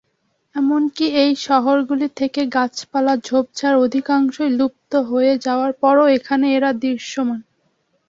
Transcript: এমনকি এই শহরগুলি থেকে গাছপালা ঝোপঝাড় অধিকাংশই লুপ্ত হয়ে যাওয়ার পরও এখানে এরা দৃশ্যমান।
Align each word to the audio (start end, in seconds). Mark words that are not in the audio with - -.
এমনকি 0.55 1.05
এই 1.21 1.31
শহরগুলি 1.45 2.07
থেকে 2.19 2.41
গাছপালা 2.55 3.13
ঝোপঝাড় 3.27 3.77
অধিকাংশই 3.79 4.49
লুপ্ত 4.59 4.91
হয়ে 5.09 5.33
যাওয়ার 5.45 5.71
পরও 5.81 6.05
এখানে 6.17 6.45
এরা 6.57 6.69
দৃশ্যমান। 6.81 7.39